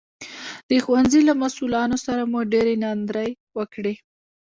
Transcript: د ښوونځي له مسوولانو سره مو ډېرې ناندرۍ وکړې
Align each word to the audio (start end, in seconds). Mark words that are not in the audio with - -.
د 0.69 0.71
ښوونځي 0.83 1.21
له 1.29 1.33
مسوولانو 1.41 1.97
سره 2.05 2.21
مو 2.31 2.39
ډېرې 2.53 2.75
ناندرۍ 2.83 3.31
وکړې 3.57 3.93